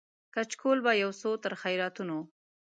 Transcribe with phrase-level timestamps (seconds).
[0.33, 2.19] کچکول به یوسو تر خیراتونو